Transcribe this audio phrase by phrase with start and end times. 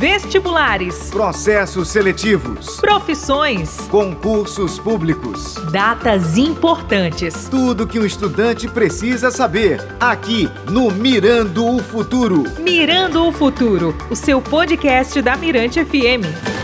[0.00, 1.10] Vestibulares.
[1.10, 2.80] Processos seletivos.
[2.80, 3.86] Profissões.
[3.90, 5.56] Concursos públicos.
[5.70, 7.48] Datas importantes.
[7.50, 9.86] Tudo que um estudante precisa saber.
[10.00, 12.44] Aqui no Mirando o Futuro.
[12.60, 16.59] Mirando o Futuro, o seu podcast da Mirante FM.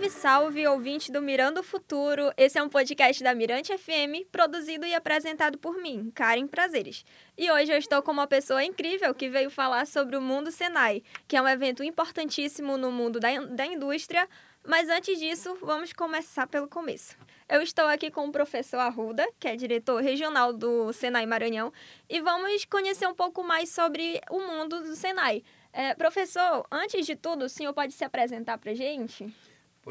[0.00, 2.32] Salve, salve, ouvinte do Mirando Futuro.
[2.34, 7.04] Esse é um podcast da Mirante FM, produzido e apresentado por mim, Karen Prazeres.
[7.36, 11.02] E hoje eu estou com uma pessoa incrível que veio falar sobre o Mundo Senai,
[11.28, 14.26] que é um evento importantíssimo no mundo da, da indústria.
[14.66, 17.14] Mas antes disso, vamos começar pelo começo.
[17.46, 21.70] Eu estou aqui com o professor Arruda, que é diretor regional do Senai Maranhão,
[22.08, 25.42] e vamos conhecer um pouco mais sobre o mundo do Senai.
[25.72, 29.30] É, professor, antes de tudo, o senhor pode se apresentar para gente?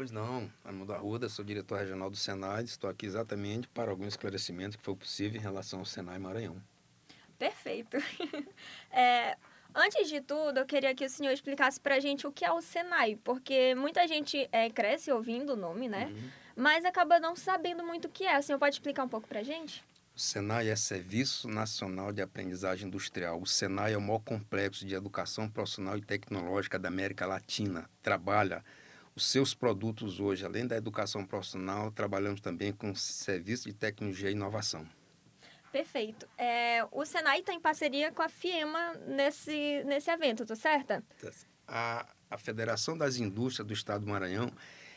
[0.00, 4.78] Pois não, Armando Arruda, sou diretor regional do Senai, estou aqui exatamente para algum esclarecimento
[4.78, 6.56] que for possível em relação ao Senai Maranhão.
[7.38, 7.98] Perfeito.
[8.90, 9.36] é,
[9.74, 12.50] antes de tudo, eu queria que o senhor explicasse para a gente o que é
[12.50, 16.06] o Senai, porque muita gente é, cresce ouvindo o nome, né?
[16.06, 16.30] Uhum.
[16.56, 18.38] Mas acaba não sabendo muito o que é.
[18.38, 19.84] O senhor pode explicar um pouco para a gente?
[20.16, 23.38] O Senai é Serviço Nacional de Aprendizagem Industrial.
[23.38, 27.86] O Senai é o maior complexo de educação profissional e tecnológica da América Latina.
[28.02, 28.64] Trabalha
[29.14, 34.32] os seus produtos hoje, além da educação profissional, trabalhamos também com serviço de tecnologia e
[34.32, 34.86] inovação.
[35.72, 36.28] Perfeito.
[36.36, 41.04] É, o Senai está em parceria com a FIEMA nesse, nesse evento, tô certa?
[41.66, 44.50] A, a Federação das Indústrias do Estado do Maranhão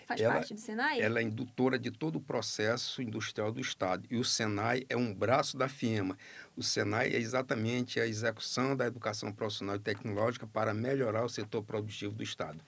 [0.06, 1.02] Faz ela, parte do Senai?
[1.02, 4.06] Ela é indutora de todo o processo industrial do Estado.
[4.10, 6.18] E o Senai é um braço da FIEMA.
[6.56, 11.64] O Senai é exatamente a execução da educação profissional e tecnológica para melhorar o setor
[11.64, 12.60] produtivo do Estado.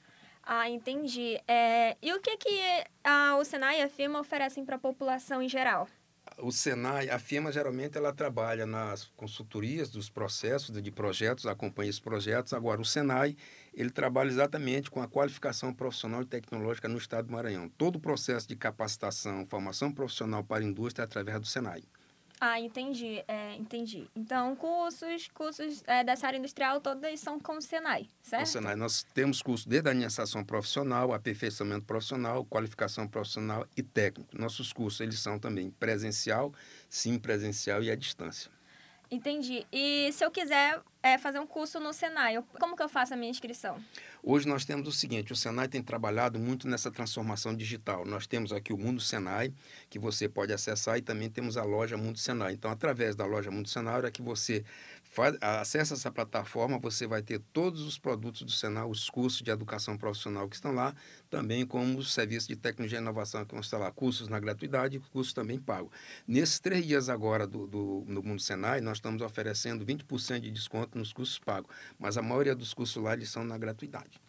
[0.45, 1.39] Ah, entendi.
[1.47, 2.61] É, e o que, que
[3.03, 5.87] a, o Senai e a firma oferecem para a população em geral?
[6.37, 11.99] O Senai, a firma geralmente ela trabalha nas consultorias dos processos de projetos, acompanha esses
[11.99, 12.53] projetos.
[12.53, 13.35] Agora, o Senai,
[13.73, 17.69] ele trabalha exatamente com a qualificação profissional e tecnológica no estado do Maranhão.
[17.69, 21.83] Todo o processo de capacitação, formação profissional para a indústria é através do Senai.
[22.39, 24.09] Ah, entendi, é, entendi.
[24.15, 28.43] Então, cursos, cursos é, dessa área industrial, todos são com o Senai, certo?
[28.43, 34.37] O Senai, nós temos cursos desde a iniciação profissional, aperfeiçoamento profissional, qualificação profissional e técnico.
[34.37, 36.53] Nossos cursos, eles são também presencial,
[36.89, 38.54] sim presencial e à distância.
[39.15, 39.65] Entendi.
[39.71, 43.17] E se eu quiser é, fazer um curso no Senai, como que eu faço a
[43.17, 43.81] minha inscrição?
[44.21, 48.05] Hoje nós temos o seguinte, o Senai tem trabalhado muito nessa transformação digital.
[48.05, 49.53] Nós temos aqui o Mundo Senai,
[49.89, 52.53] que você pode acessar, e também temos a loja Mundo Senai.
[52.53, 54.65] Então, através da loja Mundo Senai, é que você
[55.15, 59.49] faz, acessa essa plataforma, você vai ter todos os produtos do Senai, os cursos de
[59.49, 60.93] educação profissional que estão lá,
[61.29, 65.33] também como os serviços de tecnologia e inovação que estar lá, cursos na gratuidade cursos
[65.33, 65.91] também pagos.
[66.27, 70.97] Nesses três dias agora do, do, no Mundo Senai, nós estamos oferecendo 20% de desconto
[70.97, 74.19] nos cursos pagos, mas a maioria dos cursos lá eles são na gratuidade.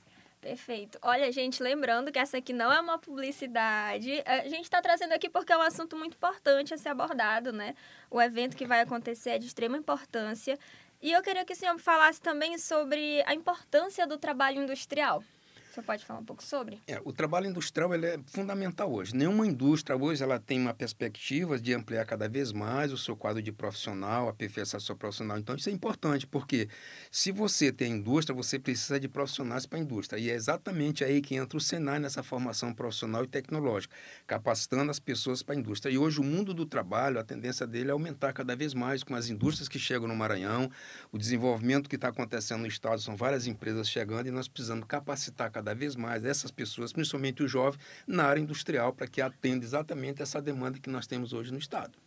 [0.46, 0.96] Perfeito.
[1.02, 4.22] Olha, gente, lembrando que essa aqui não é uma publicidade.
[4.24, 7.74] A gente está trazendo aqui porque é um assunto muito importante a ser abordado, né?
[8.08, 10.56] O evento que vai acontecer é de extrema importância.
[11.02, 15.20] E eu queria que o senhor falasse também sobre a importância do trabalho industrial.
[15.76, 16.80] Você pode falar um pouco sobre?
[16.86, 19.14] É, o trabalho industrial ele é fundamental hoje.
[19.14, 23.42] Nenhuma indústria hoje ela tem uma perspectiva de ampliar cada vez mais o seu quadro
[23.42, 25.36] de profissional, aperfeiçoar seu profissional.
[25.36, 26.70] Então, isso é importante, porque
[27.10, 30.18] se você tem indústria, você precisa de profissionais para a indústria.
[30.18, 33.94] E é exatamente aí que entra o Senai nessa formação profissional e tecnológica,
[34.26, 35.92] capacitando as pessoas para a indústria.
[35.92, 39.14] E hoje o mundo do trabalho, a tendência dele é aumentar cada vez mais com
[39.14, 40.70] as indústrias que chegam no Maranhão,
[41.12, 45.50] o desenvolvimento que está acontecendo no estado, são várias empresas chegando e nós precisamos capacitar
[45.50, 49.64] cada cada vez mais essas pessoas, principalmente os jovens, na área industrial, para que atenda
[49.64, 51.98] exatamente essa demanda que nós temos hoje no Estado.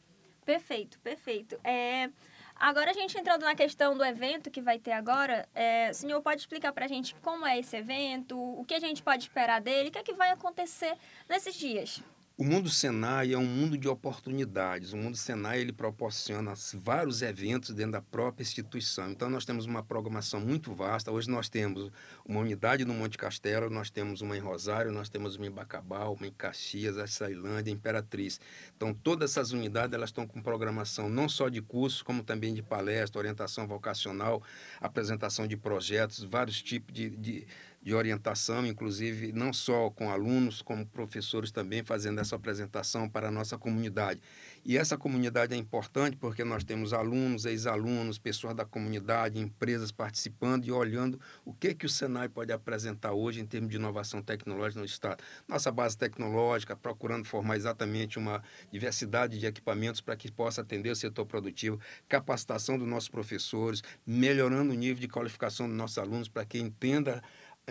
[0.46, 1.60] Perfeito, perfeito.
[1.62, 2.10] É,
[2.56, 6.22] agora, a gente entrando na questão do evento que vai ter agora, é, o senhor
[6.22, 9.60] pode explicar para a gente como é esse evento, o que a gente pode esperar
[9.60, 10.96] dele, o que é que vai acontecer
[11.28, 12.02] nesses dias?
[12.40, 14.94] O mundo Senai é um mundo de oportunidades.
[14.94, 19.12] O mundo Senai ele proporciona vários eventos dentro da própria instituição.
[19.12, 21.12] Então nós temos uma programação muito vasta.
[21.12, 21.92] Hoje nós temos
[22.26, 26.14] uma unidade no Monte Castelo, nós temos uma em Rosário, nós temos uma em Bacabal,
[26.14, 28.40] uma em Caxias, a Sailândia, Imperatriz.
[28.74, 32.64] Então todas essas unidades elas estão com programação não só de cursos, como também de
[32.64, 34.42] palestra, orientação vocacional,
[34.80, 37.46] apresentação de projetos, vários tipos de, de
[37.82, 43.32] de orientação, inclusive não só com alunos, como professores também fazendo essa apresentação para a
[43.32, 44.22] nossa comunidade.
[44.66, 50.66] E essa comunidade é importante porque nós temos alunos, ex-alunos, pessoas da comunidade, empresas participando
[50.66, 54.80] e olhando o que, que o Senai pode apresentar hoje em termos de inovação tecnológica
[54.80, 55.24] no Estado.
[55.48, 60.96] Nossa base tecnológica, procurando formar exatamente uma diversidade de equipamentos para que possa atender o
[60.96, 61.80] setor produtivo,
[62.10, 67.24] capacitação dos nossos professores, melhorando o nível de qualificação dos nossos alunos para que entenda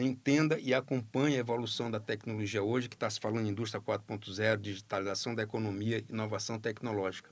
[0.03, 4.56] entenda e acompanhe a evolução da tecnologia hoje, que está se falando em indústria 4.0,
[4.59, 7.31] digitalização da economia, inovação tecnológica.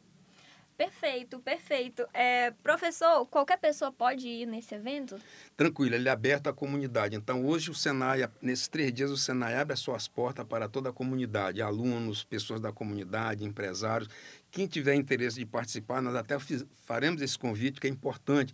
[0.77, 2.07] Perfeito, perfeito.
[2.13, 5.19] É, professor, qualquer pessoa pode ir nesse evento?
[5.57, 7.17] Tranquilo, ele é aberto à comunidade.
[7.17, 10.91] Então, hoje o Senai, nesses três dias, o Senai abre as suas portas para toda
[10.91, 14.11] a comunidade, alunos, pessoas da comunidade, empresários.
[14.51, 18.53] Quem tiver interesse de participar, nós até fiz, faremos esse convite, que é importante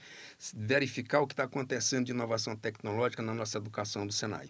[0.54, 4.48] verificar o que está acontecendo de inovação tecnológica na nossa educação do Senai.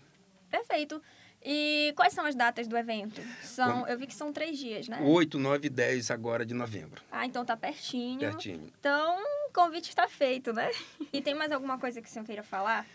[0.50, 1.00] Perfeito.
[1.44, 3.20] E quais são as datas do evento?
[3.42, 4.98] São, eu vi que são três dias, né?
[5.02, 7.02] 8, 9 e 10 agora de novembro.
[7.10, 8.20] Ah, então tá pertinho.
[8.20, 8.70] Pertinho.
[8.78, 9.18] Então,
[9.48, 10.70] o convite está feito, né?
[11.12, 12.86] E tem mais alguma coisa que o senhor queira falar?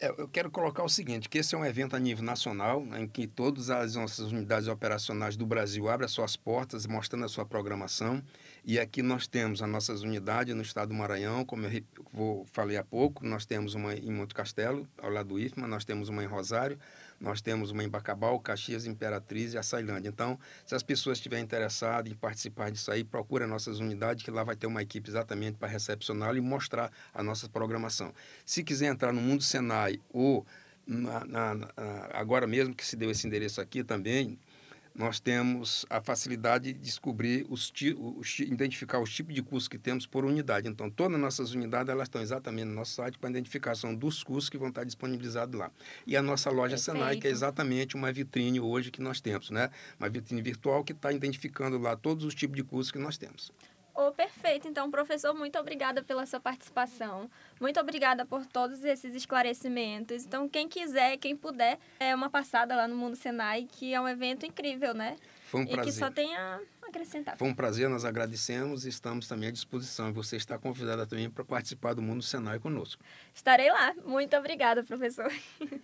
[0.00, 3.00] É, eu quero colocar o seguinte, que esse é um evento a nível nacional, né,
[3.00, 7.28] em que todas as nossas unidades operacionais do Brasil abrem as suas portas, mostrando a
[7.28, 8.22] sua programação.
[8.64, 12.76] E aqui nós temos as nossas unidades no estado do Maranhão, como eu vou, falei
[12.76, 16.22] há pouco, nós temos uma em Monte Castelo, ao lado do IFMA, nós temos uma
[16.22, 16.78] em Rosário,
[17.20, 20.08] nós temos uma em Bacabal, Caxias, Imperatriz e Açailândia.
[20.08, 24.44] Então, se as pessoas estiverem interessadas em participar disso aí, procura nossas unidades, que lá
[24.44, 28.12] vai ter uma equipe exatamente para recepcioná e mostrar a nossa programação.
[28.44, 29.42] Se quiser entrar no Mundo
[29.88, 30.46] Senai ou
[30.86, 31.68] na, na, na,
[32.12, 34.38] agora mesmo que se deu esse endereço aqui também,
[34.94, 40.06] nós temos a facilidade de descobrir, os, os, identificar os tipos de cursos que temos
[40.06, 40.68] por unidade.
[40.68, 44.24] Então, todas as nossas unidades elas estão exatamente no nosso site para a identificação dos
[44.24, 45.70] cursos que vão estar disponibilizados lá.
[46.04, 46.98] E a nossa loja Perfeito.
[46.98, 49.70] Senai, que é exatamente uma vitrine hoje que nós temos, né?
[50.00, 53.52] Uma vitrine virtual que está identificando lá todos os tipos de cursos que nós temos.
[54.00, 54.68] Oh, perfeito.
[54.68, 57.28] Então, professor, muito obrigada pela sua participação.
[57.60, 60.24] Muito obrigada por todos esses esclarecimentos.
[60.24, 64.06] Então, quem quiser, quem puder, é uma passada lá no Mundo Senai, que é um
[64.06, 65.16] evento incrível, né?
[65.46, 65.82] Foi um prazer.
[65.82, 67.36] E que só tem a acrescentar.
[67.36, 70.12] Foi um prazer, nós agradecemos e estamos também à disposição.
[70.12, 73.02] Você está convidada também para participar do Mundo Senai conosco.
[73.34, 73.94] Estarei lá.
[74.04, 75.32] Muito obrigada, professor.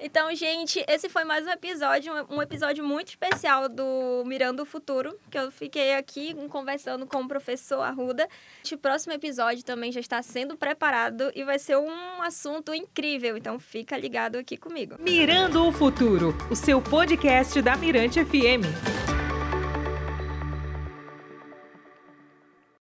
[0.00, 5.18] Então, gente, esse foi mais um episódio, um episódio muito especial do Mirando o Futuro,
[5.28, 8.28] que eu fiquei aqui conversando com o professor Arruda.
[8.62, 13.58] Este próximo episódio também já está sendo preparado e vai ser um assunto incrível, então
[13.58, 14.94] fica ligado aqui comigo.
[15.00, 19.17] Mirando o Futuro, o seu podcast da Mirante FM.